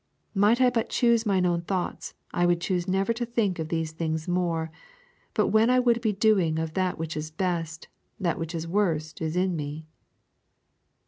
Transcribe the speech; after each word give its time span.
'Might 0.33 0.59
I 0.59 0.71
but 0.71 0.89
choose 0.89 1.27
mine 1.27 1.45
own 1.45 1.61
thoughts, 1.61 2.15
I 2.33 2.47
would 2.47 2.59
choose 2.59 2.87
never 2.87 3.13
to 3.13 3.23
think 3.23 3.59
of 3.59 3.69
these 3.69 3.91
things 3.91 4.27
more: 4.27 4.71
but 5.35 5.49
when 5.49 5.69
I 5.69 5.77
would 5.79 6.01
be 6.01 6.11
doing 6.11 6.57
of 6.57 6.73
that 6.73 6.97
which 6.97 7.15
is 7.15 7.29
best, 7.29 7.87
that 8.19 8.39
which 8.39 8.55
is 8.55 8.67
worst 8.67 9.21
is 9.21 9.35
with 9.37 9.51
me.' 9.51 9.85